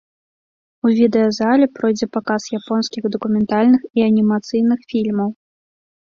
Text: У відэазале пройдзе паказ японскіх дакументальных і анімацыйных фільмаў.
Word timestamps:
У 0.87 0.91
відэазале 0.99 1.65
пройдзе 1.75 2.07
паказ 2.15 2.41
японскіх 2.59 3.03
дакументальных 3.15 3.81
і 4.01 4.05
анімацыйных 4.07 4.79
фільмаў. 4.95 5.29